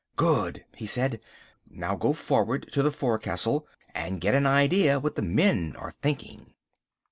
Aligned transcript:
"Good," 0.15 0.65
he 0.75 0.87
said, 0.87 1.21
"now 1.69 1.95
go 1.95 2.11
forward 2.13 2.65
to 2.71 2.81
the 2.81 2.89
forecastle 2.89 3.67
and 3.93 4.19
get 4.19 4.33
an 4.33 4.47
idea 4.47 4.99
what 4.99 5.13
the 5.13 5.21
men 5.21 5.75
are 5.77 5.91
thinking." 5.91 6.55